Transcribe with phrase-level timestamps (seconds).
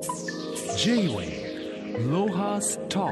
[0.00, 3.06] J-Way ロハスト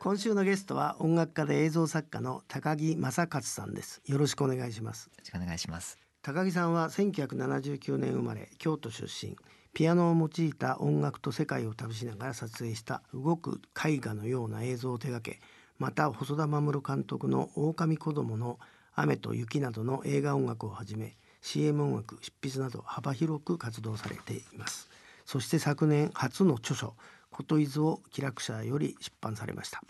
[0.00, 4.02] 今週のゲストは音楽家で映像作家の高木正勝さんです。
[4.06, 5.06] よろしくお願いします。
[5.06, 5.98] よろしくお願いします。
[6.20, 9.36] 高木さんは1979年生まれ京都出身。
[9.72, 15.38] ピアノを用いた音楽と世界を旅しながら撮影した動く絵画のような映像を手掛け
[15.78, 18.58] また細田守監督の「狼子供の
[18.94, 24.88] 雨と雪」などの映画音楽をはじめ CM 音楽執筆など幅広く活動されています
[25.24, 26.94] そして昨年初の著書
[27.30, 29.82] 「こといず」を気楽社より出版されました。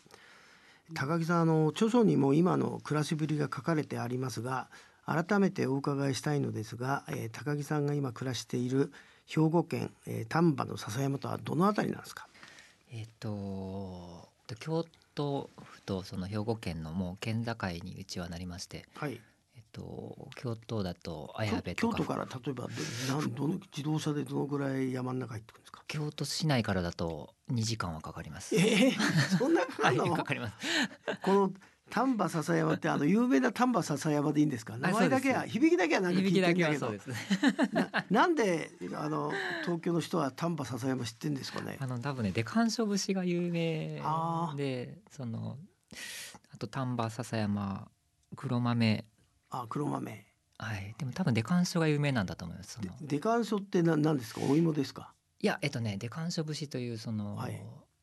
[0.95, 4.69] 高木さんあの著書にも今の暮らしぶりが書かれてありますが
[5.07, 8.93] 改めてお伺いしたいのですが、えー、高木さんが今暮らしている
[9.27, 12.29] 兵庫県、えー、丹波の笹山とはどの辺りなんですか？
[12.93, 14.29] えっ、と
[14.61, 19.19] 京都府とその兵庫県のもう県境にうちはなりまして、はい、
[19.75, 22.69] と京都だと綾部京都から例えば
[23.09, 25.83] どどの自動車でどのぐらい山の中入ってくるんですか？
[25.89, 28.55] 京都市内からだと2時間はかかります。
[28.57, 30.55] えー、そんなかかるの、 はい、かかります。
[31.23, 31.53] この
[31.91, 34.77] 丹波篠山ってあの有名な丹波篠山でいいんですか？
[34.79, 36.93] 名前だけは響きだけはなんか聞いてんだけど
[37.73, 39.33] ななんであの
[39.65, 41.77] 東京の人は丹波篠山知ってんですかね？
[41.81, 44.03] あの多分ねデカンショ節が有名
[44.57, 45.59] でその
[46.53, 47.89] あと丹波篠山
[48.37, 49.05] 黒豆
[49.63, 50.27] あ黒豆。
[50.59, 50.95] はい。
[50.99, 54.41] でも多分デカンショが有名なんだと思いますデカンショってな何ですか？
[54.43, 55.13] お芋ですか？
[55.41, 57.61] いやえっとねデカンショ節というその、はい。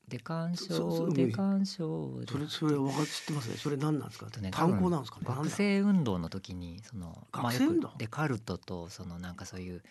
[0.08, 3.56] デカンショデカンショそれそれ分かってますね。
[3.56, 5.24] それ何なんですか、ね、炭鉱なんですかね？
[5.26, 9.82] 学生運動の時にその学生運動、まあ、デカルトとそのなんかそういう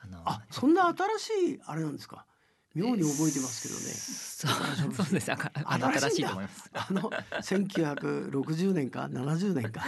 [0.00, 0.86] あのあそんな
[1.18, 2.26] 新しいあれなんですか？
[2.76, 4.90] 妙に覚えてますけどね。
[4.90, 5.32] そうそうです。
[5.32, 6.70] 新しいと思います。
[6.74, 7.10] あの
[7.40, 9.82] 1960年か70年か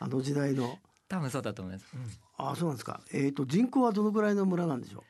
[0.00, 0.78] あの時代の。
[1.08, 1.86] 多分そうだと思います。
[1.94, 2.02] うん、
[2.38, 3.00] あそうなんですか。
[3.12, 5.02] えっ、ー、と人口はどのぐらいの村なんでしょう？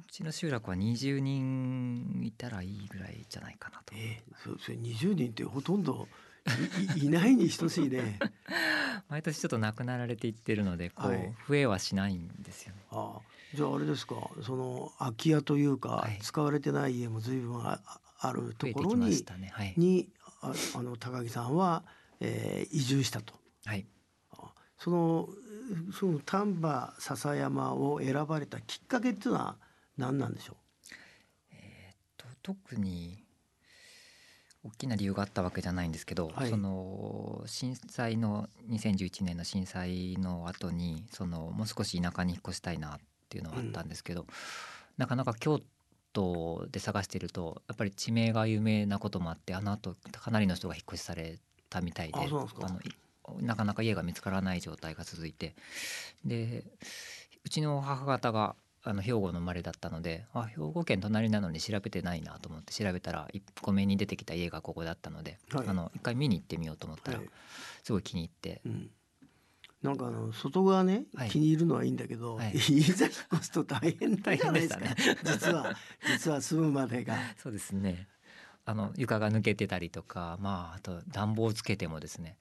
[0.00, 3.94] うちの集落は20人いたらいいぐらいじゃないかなと。
[3.94, 6.08] えー、そそれ20人ってほとんど
[6.96, 8.18] いいないに等しいね。
[9.08, 12.82] 毎年ちょっと亡くなられていってるのでこう、はい、増えはしないんですよね。
[12.90, 13.20] あ
[13.56, 14.14] じゃああれですか？
[14.42, 17.80] その空き家というか、はい、使われてない家も随分あ
[18.18, 19.50] あるところに、ね。
[19.50, 20.08] はい、に
[20.42, 21.82] ああの高木さんは、
[22.20, 23.32] えー、移住したと。
[23.64, 23.86] はい、
[24.78, 25.28] その
[25.98, 29.56] その丹波篠山を選ばれたきっかけっていうのは
[29.96, 30.56] 何なんでしょう？
[31.52, 33.24] えっと特に
[34.64, 42.98] 大きな理由があったわけじゃないんですけど、はい、その震災の2011年の震災の後にそのもう少し田舎に引っ越したいな
[43.36, 44.26] っていうのはあったんですけど、うん、
[44.96, 45.60] なかなか京
[46.12, 51.38] 都で探しているとやっぱり地名が有名なこともあってあの後かなりの人が引っ越しされ
[51.68, 52.48] たみたいであの
[53.40, 55.54] なかなか家が見つからない状態が続いて。
[56.24, 56.64] で
[57.44, 67.28] うちの母方があの兵庫の生まれだったのであ兵庫県隣なのに調べてないなと思って調べたら一個目に出てきた家がここだったので、はい、あの一回見に行ってみようと思ったら、はい、
[67.84, 68.60] すごい気に入って。
[68.64, 68.90] うん
[69.82, 75.76] なんかあの外側ね、はい、気に入るのはいいんだけど、はい、いざ引っ越すと大変だじゃないですか、ね、実は
[76.06, 77.14] 実は住むまでが。
[77.36, 78.08] そうですね。
[78.64, 82.36] あの床が抜けてたりとかまああと暖房をつけてもですね。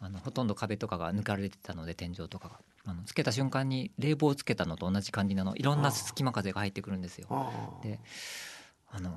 [0.00, 2.60] あのほとんど壁とかが抜かれてたので天井とかが。
[2.84, 7.28] あのつけた瞬間に冷房をつけたのと同じ感じなのいろんな隙間風が入ってくるんですよ。
[7.84, 8.00] で
[8.90, 9.12] あの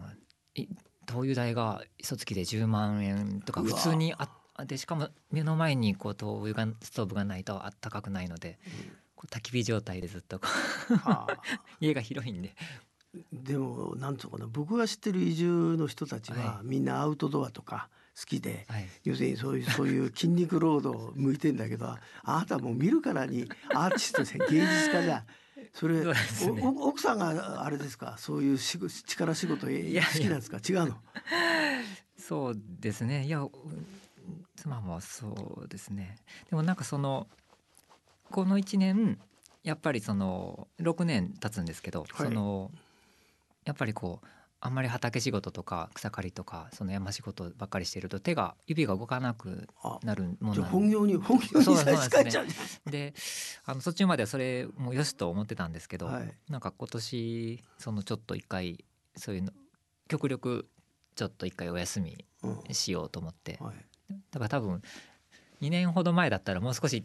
[1.08, 4.30] 灯油代が一月で10万円とか普通にあ
[4.64, 8.58] でしかも目の前にこう灯油がストーブがないとあったかくないので、
[9.16, 10.40] こう焚き火状態でずっと
[11.82, 12.56] 家が広いんで。
[13.32, 17.90] でもなんとかな僕が知ってる移住の人たちは、みんなアウトドアとか
[18.20, 25.26] 好きで、はい、要するにそういうそういう筋肉労働向いてんだけどあなたもう見るからにアーティストで 芸術家じゃ
[25.74, 26.14] それ、ね、
[26.78, 28.16] 奥さんがあれですか？
[28.18, 30.58] そういうし力仕事好きなんですか？
[30.58, 30.98] 違うの？
[32.18, 33.26] そうですね。
[33.26, 33.46] いや
[34.56, 36.18] 妻もそうですね。
[36.50, 37.28] でもなんかその
[38.32, 39.20] この1年
[39.64, 42.72] やっぱりその6年経つんですけど、はい、その
[43.66, 44.28] やっぱりこう
[44.62, 49.68] あんまり畑仕事とか草刈りとかその山仕事ばっかりしてると手が指が動かなく
[50.04, 53.14] なるもんなん本業に本業に差し替えちゃうで
[53.66, 58.86] あの途中まではそれもよしと思ってたんですけど、はい、なんか今年そのちょっと一回
[59.16, 59.52] そういうの
[60.08, 60.68] 極力
[61.16, 62.26] ちょっと一回お休み
[62.72, 63.76] しようと思って、うんはい、
[64.32, 64.82] だから多分
[65.62, 67.02] 2年ほど前だったらもう少し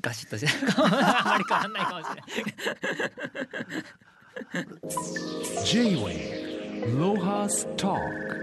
[0.00, 2.24] ガシッとしてあんまり変わんないかもしれない。
[5.64, 8.40] J-Way ロハストーク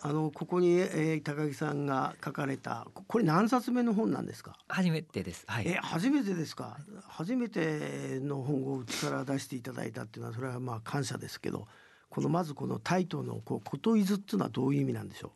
[0.00, 4.56] あのここに、えー、高木さんが書かれたこれ何冊目の本なんですか？
[4.68, 5.42] 初めてです。
[5.48, 5.64] はい。
[5.66, 6.76] え初めてですか？
[7.08, 11.66] 初めての本をうちから出していただいたっていうのはそれはまあ感謝ですけど
[12.10, 15.30] このまずこのタイトルのこうこといずっていうのはどういう意味なんでしょう？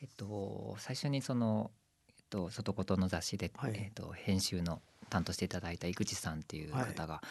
[0.00, 1.70] えっと最初にその
[2.08, 4.80] えっと外ことの雑誌で、はい、えっと編集の
[5.10, 7.22] 担当していただいた井口さんっていう方が、は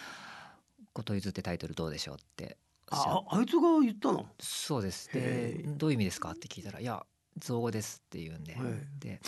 [0.81, 2.57] い、こといずってタイトルどうでしょうって
[2.89, 4.25] ああいつが言ったの？
[4.39, 5.13] そうです。
[5.13, 7.05] でどういう意味ですかって聞いたら「いや
[7.37, 8.57] 造語です」って言うんで、
[8.99, 9.21] で、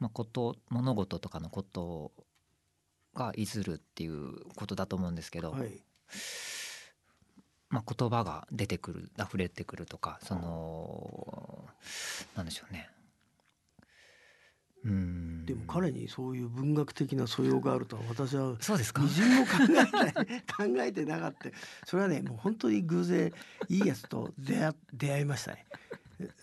[0.00, 2.12] まあ、こと物事とかのこと
[3.14, 5.82] がいずるっていうことだと思うんですけど、はい、
[7.68, 11.41] まあ、言葉が出てくる溢れてくるとかその
[12.36, 12.88] なんでしょうね。
[14.84, 15.46] うん。
[15.46, 19.02] でも彼にそういう文学的な素養があるとは私はそうですか？
[19.02, 19.52] みじんも考
[19.96, 21.48] えて考えてなかった。
[21.86, 23.32] それはねもう本当に偶然
[23.68, 25.66] いいやつと出会出会いましたね。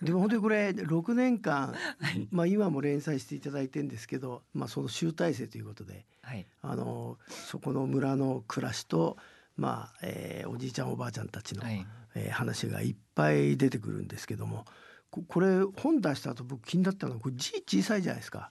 [0.02, 9.16] でも本当にこれ6年間、はい、まあ今も連載していただいてるんですけど、まあ、その集大成ということで、はい、あのそこの村の暮らしと、
[9.56, 14.66] まあえー、おじいちゃんおばあちゃんたちの、はい、えー、話がいっぱい出てくるんですけども
[15.10, 18.50] これ本出した後僕気になったのはこれ字小さいじゃないですか。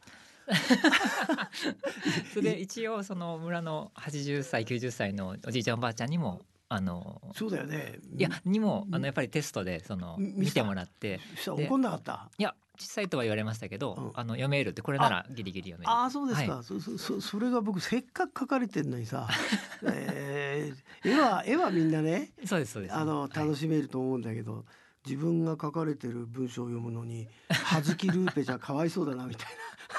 [2.33, 7.99] それで一応その村の80歳90歳のおじいちゃんおばあちゃんにもあのそうだよね。
[8.15, 12.29] いやにもあのやっぱりテストでその見てもらって怒んなかった？
[12.37, 15.91] いや小さいとは言われましたけど、うん、あの読めるってこれならギリギリ読める。
[15.91, 19.27] ああそうですか、はい、そそそれが僕せっかく書かれてんのにさ、
[19.83, 22.95] えー、絵は絵はみんなねそうですそうです。
[22.95, 24.63] あの楽しめると思うんだけど、はい
[25.09, 29.47] 自分が書かれてる文章を読むのに はじきルーペじゃかわいそうだなみたい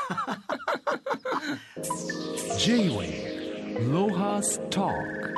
[0.09, 0.39] な。
[2.57, 5.35] J-Way ロハストーク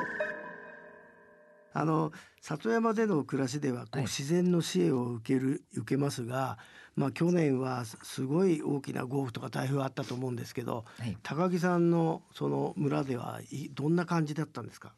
[1.73, 6.59] あの里山での暮らしではこう、自然の支援を受ける受けますが、
[6.97, 13.41] まあ、去年はすごい大きな豪雨とか台風あったと思うんですけど、はい、高木さんのその村では
[13.73, 14.93] どんな感じだったんですか？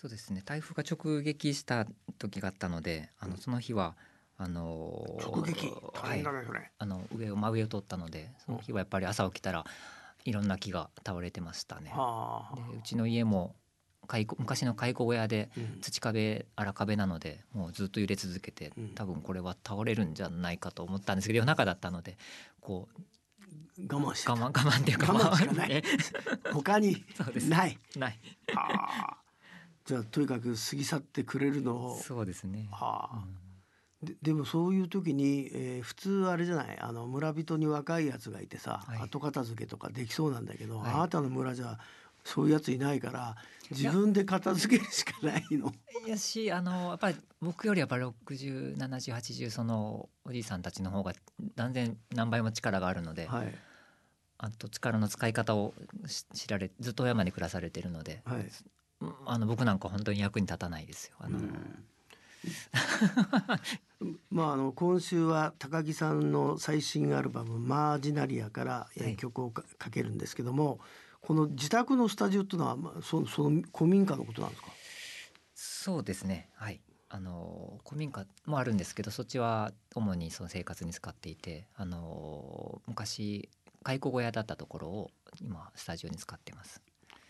[0.00, 0.42] そうですね。
[0.44, 1.84] 台風が直撃した
[2.20, 3.96] 時があったのであのその日は
[4.36, 5.72] あの直撃？
[5.92, 9.64] 大変だねそれ、はい、あの上を真上を通ったのでその日はやっぱり朝起きたら
[10.24, 11.92] いろんな木が倒れてましたね。
[12.70, 13.56] でうちの家も
[14.38, 15.50] 昔の蚕小屋で
[15.80, 22.18] 土壁荒壁なのでもうずっと揺れ続けて多分これは倒れるんじゃないかと思ったんですけど夜中だったので
[22.60, 23.02] こう
[23.92, 25.82] 我慢して我慢我慢っていうか我慢しかない。
[26.54, 27.04] 他に
[27.48, 27.78] ない。
[27.96, 28.20] ない
[29.88, 31.98] じゃあとにかく過ぎ去ってくれるのを。
[31.98, 33.24] そうですね、はあ。
[34.02, 36.78] うん、ででもそういう時に、えー、普通あれじゃない？
[36.78, 41.78] あの村人に若いやつがいてさ、はい、後片付けとかできそうなんだけど、はい、あなたの村じゃ
[42.22, 43.36] そういうやついないから
[43.70, 45.72] 自分で片付けるしかないの。
[46.06, 51.14] いやしあのやっぱり僕よりやっぱり607080そのおじいさんたちの方が
[51.56, 53.54] 断然何倍も力があるので、はい、
[54.36, 55.72] あと力の使い方を
[56.34, 58.46] 知られずっと山に暮らされてるので、はい、
[59.26, 61.16] あの僕なんか本当に役に立たないですよ。
[61.20, 61.38] あの、
[64.30, 70.80] まああの今週は高木さんの最新アルバム「マージナリア」から、え曲をかけるんですけども
[71.20, 74.68] この自宅のスタジオっていうのは、まあ、そその古民家のことなんですか？
[75.54, 76.50] そうですね。
[76.54, 76.80] はい。
[77.10, 83.48] あの古民家もあるんですけどそっちは主にその生活に使っていてあの昔
[83.82, 85.10] 蚕小屋だったところを
[85.40, 86.82] 今スタジオに使ってます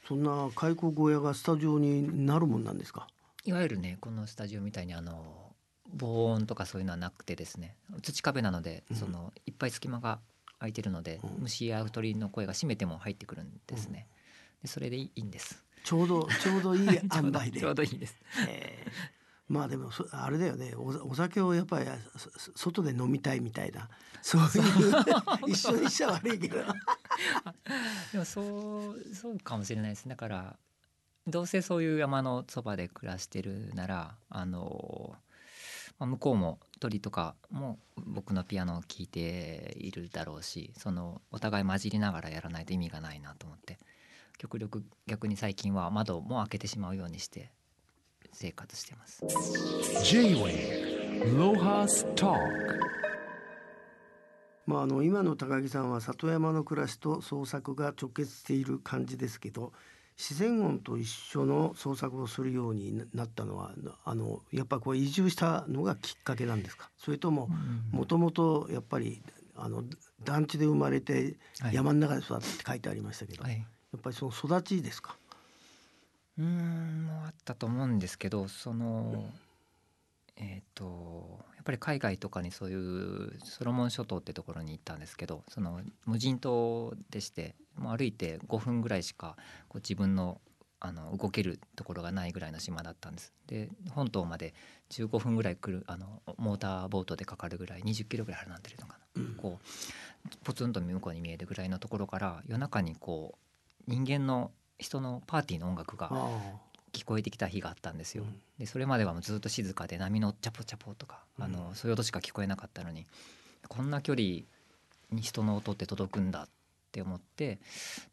[0.08, 3.06] そんな蚕小屋がスタジオになるもんなんですか？
[3.44, 5.52] いわゆるねこのスタジオみたいにあの
[5.92, 7.74] 防音とかそういうのはなくてですね。
[8.00, 10.18] 土壁なので、そのいっぱい隙間が
[10.60, 14.06] 空いてるので、うん、虫や鳥の声が閉めても入ってくるんですね、
[14.60, 15.62] うん、でそれでいいんです。
[15.84, 17.60] ちょうどちょうどいい 塩梅で。
[17.60, 18.16] ちょうどいいです、
[18.48, 18.90] えー、
[19.52, 20.74] まあでもあれだよね。
[20.74, 21.86] お酒をやっぱり
[22.56, 23.90] 外で飲みたいみたいな。
[24.22, 24.48] そういう。
[25.52, 26.64] 一緒にしちゃ悪いけど
[28.12, 30.56] でもそうそうかもしれないですだから
[31.26, 35.14] どうせそういう山のそばで暮らしてるならあの、
[35.98, 43.78] まあ、向こうも鳥とかも僕のピアノを聴いているだろうしそのお互い混じりながらやらないと意味がないなと思って。
[44.38, 47.50] 極力逆に最近は窓も開けてしまうようにして
[48.32, 49.20] 生活してます。
[54.68, 59.72] まあ、あの今の高木さんは里山の暮らしと創作が直結している感じですけど
[60.18, 63.72] 自然音と一緒の創作をするようになったのは
[64.04, 66.90] あのやっぱこう移住したのがきっかけなんですか？
[66.98, 67.48] それとも
[67.92, 69.22] もともとやっぱり
[69.56, 69.84] あの
[70.22, 71.36] 団地で生まれて
[71.72, 73.64] 山の中で育って書いてありましたけど、はい、や
[73.96, 75.16] っぱりその育ちですか？
[76.38, 79.24] うんもあったと思うんですけどその
[80.36, 89.36] えっ、ー、とぱり海外とかにそういうソロモン諸島ってところに行ったんですけどその無人島でしてもう歩いて5分ぐらいしか
[89.68, 90.40] こう自分の
[90.80, 93.32] あの動けるところがないぐらいの島だったんです。
[93.48, 94.54] で本島まで
[94.90, 103.34] 15分ぐらい来るあのモーターボートでかかるぐらい20キロぐらい離れてるのかな、うん、こうポツンと向こうに見えるぐらいのところから夜中にこ
[103.88, 106.12] う人間の人のパーティーの音楽が
[106.92, 108.24] 聞こえてきた日があったんですよ。
[108.58, 113.06] でそれまではもうずっと静かで波のチャポチャポとか、あのそういう音しか聞こえなかったのに
[113.68, 114.22] こんな距離
[115.10, 116.48] に人の音って届くんだっ
[116.92, 117.58] て思って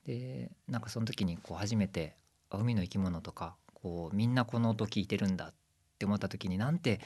[0.06, 2.16] でなんかその時にこう初めて
[2.52, 5.54] 海の生き物とかこうみんなこの音聞いてるんだっ
[5.98, 7.00] て思った時になんて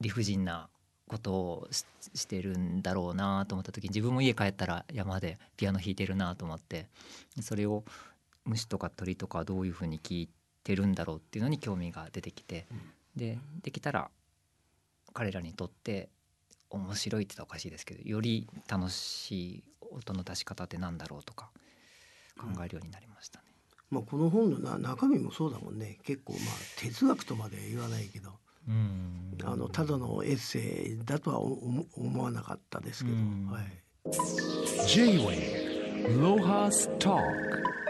[0.00, 0.68] 理不尽な
[1.08, 1.68] ことを
[2.14, 6.88] してるんだろうなと思った時に自分も家帰ったら山でピアノ弾いてるなと思って
[7.40, 7.84] それを
[8.44, 10.28] 虫とか鳥とかどういうふうに聞い
[10.66, 12.66] てるんだろうっていうのに興味が出てきて、
[13.14, 14.10] でできたら
[15.14, 16.08] 彼らにとって
[16.70, 21.50] 面白いって言ったらおかしいですけどより楽しい音の出し方ってなんだろうとか
[22.36, 23.44] 考えるようになりましたね。
[23.90, 26.00] まあ、この本のな中身もそうだもんね。
[26.04, 26.40] 結構まあ
[26.80, 28.32] 哲学とまで言わないけど。
[29.44, 31.86] あのただのエッセイだとは思
[32.20, 33.16] わなかったですけど、
[33.52, 33.64] はい、
[34.88, 37.85] J-Way ロハスター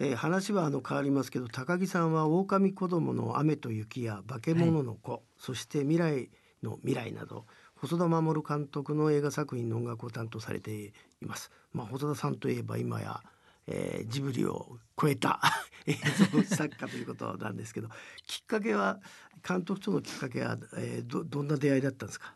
[0.00, 6.30] えー、話はあの変わりますけど高木さんは狼子供の雨と雪や化け物の子、はい、そして未来
[6.62, 11.50] の未来など細田守監督の映画作品の音楽を担当されています。
[11.72, 13.20] まあ、細田さんといえば今や、
[13.68, 15.40] えー、ジブリを超えた
[15.86, 17.88] 映像作家ということなんですけど
[18.26, 19.00] きっかけは
[19.46, 22.34] 監督とのきっかけは、えー、どどんな出会いだったんですか？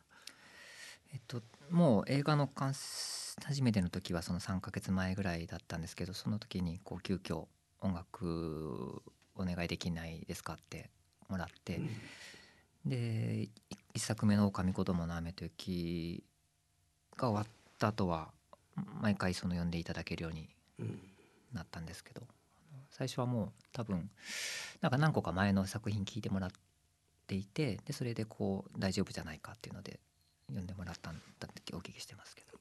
[1.12, 2.72] えっともう映画の監
[3.44, 7.46] 初めての時はその3ヶ月前ぐらいだったんですけどその時にこう急遽
[7.80, 9.02] 音楽
[9.34, 10.90] お願いできないですかって
[11.28, 11.80] もらって、
[12.84, 13.48] うん、で
[13.94, 16.22] 1作目の「狼子供の雨と雪」
[17.16, 17.46] が終わっ
[17.78, 18.30] た後は
[19.00, 20.48] 毎回その呼んでいただけるように
[21.52, 22.22] なったんですけど、
[22.90, 24.10] 最初はもう多分
[24.80, 26.50] なんか何個か前の作品聞いてもらっ
[27.26, 30.00] ていてでそれでこう大丈夫じゃないかっていうので
[30.48, 32.51] 呼んでもらったんだってお聞きしてますけど。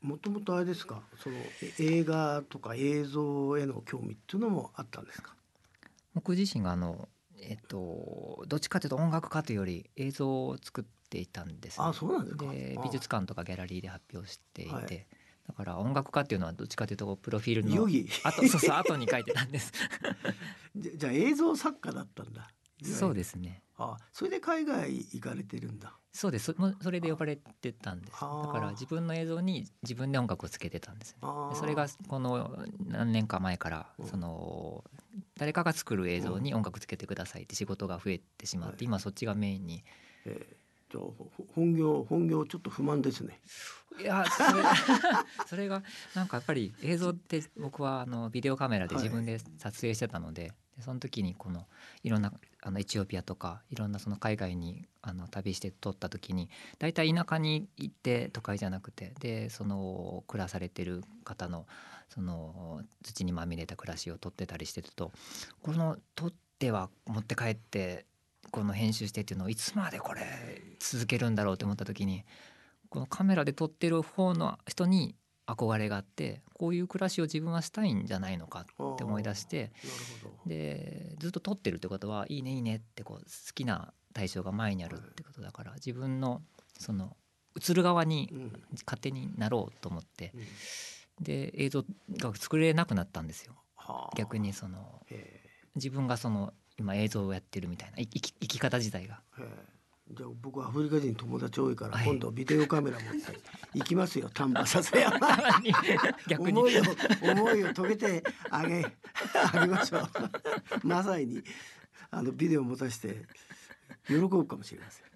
[0.00, 1.02] もともとあれですか？
[1.22, 1.36] その
[1.78, 5.34] 映画とか映像への興味っていうのもあったんですか？
[6.14, 12.50] 僕自身があのえっとどっちかというと音楽家というより映像を作っていたんです、ね、あそうなんですか？
[12.50, 15.06] で美術館とかギャラリーで発表していて、はい、
[15.48, 17.86] だから音楽家っていうのはどっちかというとプロフィールの
[18.24, 19.72] あとそうそう後に書いてたんです。
[20.74, 22.50] じゃあ映像作家だったんだ。
[22.82, 25.92] そうですねあそれで海外行かれてるんだ。
[26.12, 26.54] そうです。
[26.54, 28.12] そそれで呼ばれてたんです。
[28.12, 31.18] だから自分の映像に自分で音楽をつけてたんです、ね、
[31.54, 34.82] それがこの何年か前からその
[35.36, 39.84] 誰かが作る映像に音楽つけてくださいって仕事が増えてしまって、今そっちがメインに。
[40.24, 41.00] えー、じゃ
[41.54, 43.38] 本業本業ちょっと不満ですね。
[44.00, 44.62] いやそれ
[45.46, 45.82] それが
[46.14, 51.66] なんかやっぱり映像って僕はあのビデオカメラで自分で撮影してたので、でその時にこの
[52.02, 61.66] いろんなあのエチオピアとかいろんなその海外にあの旅して撮った時に大体田舎に行って都会じゃなくてでその暮らされてる方の
[62.08, 65.12] その土にまみれた暮らしを撮ってたりしてると
[65.62, 68.04] この撮っては持って帰って
[68.50, 70.22] この編集してっていうのをいつまでこれ
[70.78, 72.24] 続けるんだろうって思った時に
[72.88, 75.14] このカメラで撮ってる方の人に
[75.46, 79.72] 憧れがあってこういう暮らしを自分はしたいんじゃないのかって思い出して
[80.46, 83.24] でずっと撮ってるってことはいいねいいねってこう好
[83.54, 86.42] きな対象が前にあるってことだから自分の
[86.78, 87.16] その
[87.56, 88.32] 映る側に
[88.84, 90.34] 勝手になろうと思って、
[91.20, 91.84] で映像
[92.18, 93.54] が作れなくなったんですよ。
[94.16, 95.00] 逆にその
[95.74, 99.22] 自分がその今映像をやってるみたいな生き生き方自体が。
[100.12, 103.38] じゃあ僕アフリカ人友達多いから、今度ビデオカメラ持って
[103.74, 105.18] 行きますよ 丹波笹山。
[106.28, 106.58] 逆に。
[106.58, 106.82] 思いを
[107.32, 108.86] 思いを遂げてあげ
[109.52, 110.06] あげましょう。
[110.86, 111.42] まさに
[112.10, 113.26] あのビデオ持たして
[114.06, 115.06] 喜ぶかもしれません。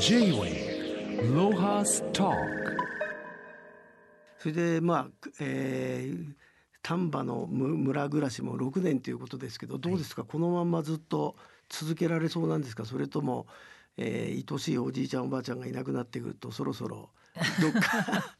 [0.00, 2.76] J-Way ロハスター
[4.38, 6.34] それでまあ、えー、
[6.82, 11.34] 丹波の村暮らしも6年ということですけどどうですか、はい、このままずっと
[11.68, 12.84] 続けられそうなんですか？
[12.84, 13.46] それとも
[13.96, 17.10] えー、愛しいおじいちゃんおばあちゃんがいなくなってくるとそろそろ
[17.60, 18.36] どっか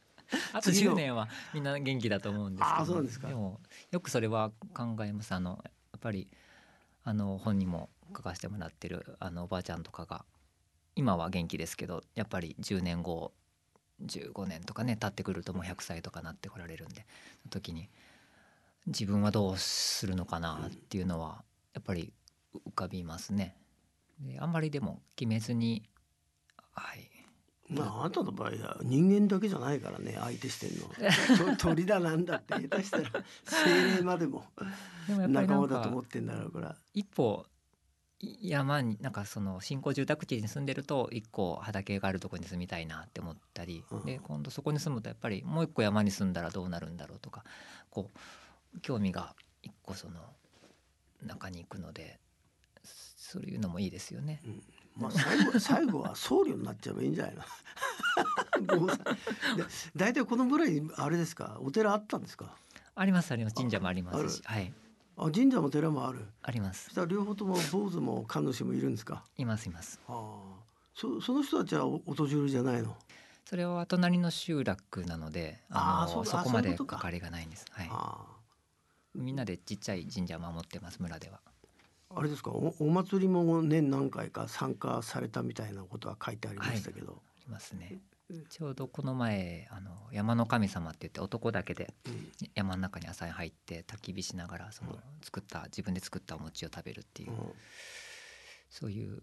[0.53, 3.27] あと10年はみんな元気だと思うんですけど、あそうなんですか。
[3.27, 3.61] でも
[3.91, 5.33] よくそれは考えます。
[5.33, 6.27] あのやっぱり
[7.03, 10.25] あの本にも書かせてもらってるあのおばあちゃんとかが
[10.95, 13.31] 今は元気ですけどやっぱり10年後
[14.05, 17.05] 15年とかね経ってくるともう100歳とかなってこられるんで
[17.43, 17.89] その時に
[18.87, 22.13] 自分はどうするのかなっていうのはやっぱり
[22.67, 23.55] 浮かびますね。
[24.19, 25.83] であんまりでも決めずに
[26.73, 27.09] はい。
[27.69, 31.55] まああなたの場合は人間だけじゃないからね相手してんの。
[31.57, 33.03] と 鳥だなんだって下手したら
[33.43, 34.45] 精霊までも
[35.07, 36.77] 仲間だと思ってんだろうから。
[36.93, 37.45] 一歩
[38.19, 44.05] い山になんかその新興住宅地に住んでると一個畑があるところに住みたいなって思ったり、うん。
[44.05, 47.43] で今度そこに住むとやっぱりもう一個山に住んだらどうなるんだろうとか
[47.89, 48.09] こ
[48.75, 50.21] う興味が一個その
[51.21, 52.19] 中に行くので
[53.29, 54.41] そういうのもいいですよね。
[54.95, 57.43] まあ最後 最後は僧侶になっちゃえばいいんじゃないの？
[59.95, 61.57] 大体この村にあれですか？
[61.61, 62.55] お寺あったんですか？
[62.95, 63.55] ありますあります。
[63.55, 64.41] 神社もありますし。
[64.45, 64.73] はい。
[65.17, 66.25] あ神社も寺もある。
[66.41, 66.85] あります。
[66.85, 69.23] そしたら両方とも坊主も神主もいるんですか？
[69.37, 69.99] いますいます。
[70.07, 70.63] ああ。
[70.95, 72.95] そその人たちはおお年寄りじゃないの？
[73.45, 77.65] それは隣の集落なのであのそそこまで関わりがないんです。
[77.71, 77.87] はい。
[77.91, 78.25] あ
[79.15, 81.39] みんなでちっちゃい神社を守ってます村では。
[82.17, 82.51] ああれですか？
[82.51, 87.97] おお祭りも年何回か参加されたみたいなことは書いてありましたけど、ありますね。
[88.49, 92.31] ちょうどこの前あの山の神様って言って男だけでうん。
[92.55, 97.31] 山の中に朝に入って焚き火しながらその作った自分で作ったお餅を食べるっていう。
[97.31, 97.35] うん。
[98.69, 99.21] そういう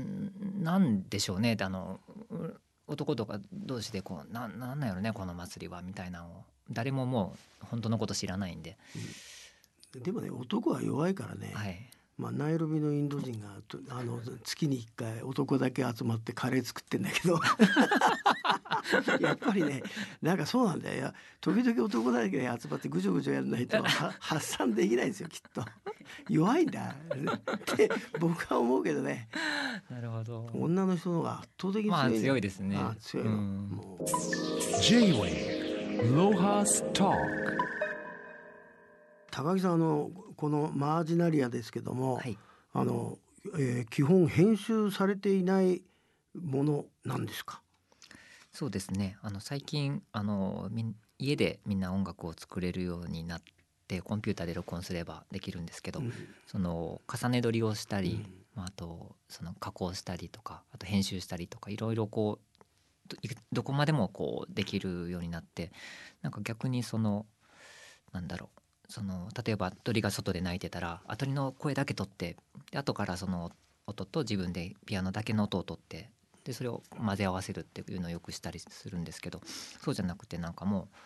[0.00, 1.56] んなんでしょうね。
[1.60, 6.44] あのう男とか同士でこうなんなんなんやろねこの祭りはみたいなのを。
[6.70, 8.76] 誰ももう本当のこと知らないんで、
[10.04, 17.38] でもね男は弱いからね、はい、まあ、ナイロビのインド人がとあの月に1回男だけ集まってカレー作ってんだけど。
[19.20, 19.82] やっぱりね
[20.22, 20.96] なんかそうなんだよ。
[20.96, 23.84] いや時々男だけ集まってぐちょぐちょやらないとは
[24.18, 25.64] 発散できないんですよきっと。
[26.28, 26.96] 弱いんだ。
[27.54, 29.28] って僕は思うけどね。
[29.88, 30.50] なるほど。
[30.54, 32.76] 女の人の方が圧倒的に強いまあ強いですね。
[32.76, 33.68] あ強いの、うん。
[33.68, 34.04] もう。
[34.82, 37.14] J-Wave Lohas Talk
[39.30, 42.38] 高木さんあのこのマージナリアですけども、はい。
[42.72, 43.18] あの、
[43.58, 45.82] えー基本編集されていない
[46.34, 47.60] ものなんですか？
[48.52, 49.18] そうですね。
[49.20, 50.70] あの最近あの
[51.18, 53.42] 家でみんな音楽を作れるようになっ
[53.88, 56.12] てコンピューターで録音すればできるんですけど、うん。
[56.46, 58.34] その重ね撮りをしたり、うん。
[58.54, 63.16] まあ、あとその加工したりとかあと編集したりとかいろいろこう
[63.52, 65.72] どこまでもこうできるようになって
[66.22, 67.26] なんか逆にその
[68.12, 72.36] なんだろうその例えば鳥が外で鳴いてたらあ鳥の声だけ取って
[72.70, 73.50] で後からその
[73.86, 76.10] 音と自分でピアノだけの音を取って
[76.44, 79.40] でそれを混ぜ合わせるっていうのをよくしたりするんですけど
[79.82, 80.96] そうじゃなくてなんかもう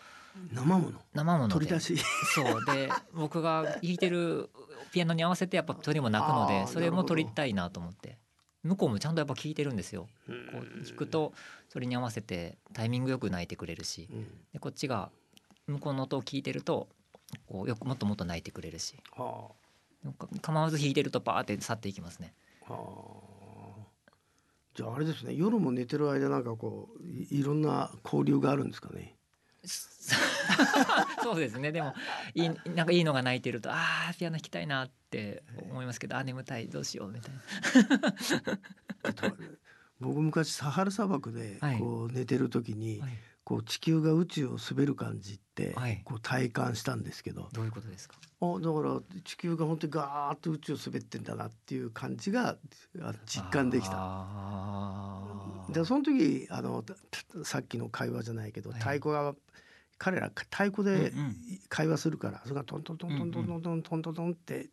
[0.51, 0.99] 生もの。
[1.13, 1.97] 生もので取り出し。
[2.33, 4.49] そうで僕が弾いてる
[4.91, 8.17] ピアノに合わせてやっぱ鳥も鳴くのでそれも撮りたいなと思って
[8.63, 10.07] 向こうもちゃんとやっぱ聞いてるんですよ。
[10.51, 11.33] こう弾くと
[11.69, 14.27] それに合わせてタイミングよく鳴いてくれるしうん。
[14.53, 15.11] でこっちが
[15.67, 16.87] 向こうの音を聞いてると
[17.47, 19.51] こうよくもっともっと鳴いてくれるしは
[20.03, 22.33] なんか構わず弾いてるとバーって去っていきますね。
[22.67, 22.73] あ。
[22.73, 23.83] はあ。
[24.75, 25.33] じゃああれですね。
[25.33, 29.15] 夜も寝てる間なんかこういいろんな交流があるんですかね？
[31.23, 31.93] そうですねでも
[32.33, 37.41] いいなんかいいのが鳴いてるとあーピアノ弾きたいなって思いますけどあー眠たいどうしようみたいな。
[39.05, 39.37] えっと
[40.01, 43.11] 僕昔サハラ砂漠ではいこう寝てる時に、はい
[43.43, 46.01] こう地球が宇宙を滑る感じってはい。
[46.05, 48.15] こう体感したんですけど、どういうことですか？
[48.41, 52.57] あだから地球が本当にガーッと宇宙を滑ってんだなっていう感じが
[53.01, 53.91] あ実感できた。
[53.95, 55.73] あー。
[55.73, 56.83] でその時あの
[57.43, 58.79] さっきの会話じゃないけど、はい。
[58.79, 59.35] 太鼓が
[59.97, 61.35] 彼ら太鼓でうんうん。
[61.69, 64.69] 会話するから、それがトントントントントントントントントントンって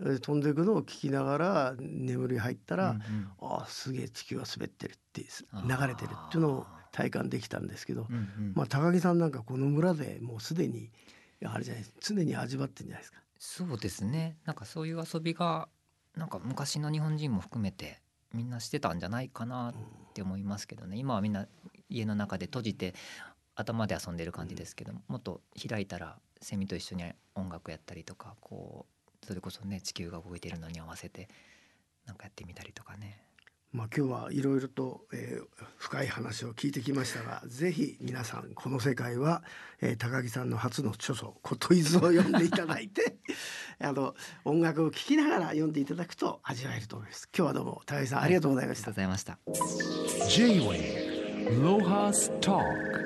[0.00, 3.28] えー飛んでいくのを聞きながら眠り入ったら、うんうん。
[3.40, 8.52] ああすげえ地球は滑ってるって流れてるっていうのを体感できたんですけど、うんうん。
[8.54, 10.90] まあ高木さんなんかこの村でもうすでに
[11.44, 13.18] あれじゃない常に味わってんじゃないですか。
[13.36, 14.36] そうですね。
[14.44, 15.68] なんかそういう遊びが
[16.16, 18.00] なんか昔の日本人も含めて
[18.32, 19.74] みんなしてたんじゃないかなっ
[20.14, 20.96] て思いますけどね。
[20.96, 21.48] 今はみんな
[21.88, 22.94] 家の中で閉じて
[23.56, 27.04] 頭で遊んでる感じですけどもっと開いたらセミと一緒に
[27.34, 28.86] 音楽やったりとかこ
[29.22, 31.28] うそれこそね地球が動いてるのに合わせて
[32.06, 33.23] なんかやってみたりとかね
[33.74, 35.44] まあ、今日はいろいろと、えー
[35.78, 39.42] 深い話を聞いてきましたがぜひ皆さんこの世界は、
[39.82, 43.16] えー高木さんの初の著書「こといず」を読んでいただいて
[43.80, 47.28] あの音楽を聴きながら読んでいただくと味わえると思います。
[47.36, 49.54] 今日はどうも高木さんありがとうございましたありがとうご。
[49.54, 50.28] ざいました。
[50.28, 53.03] J-Wave Lohas Talk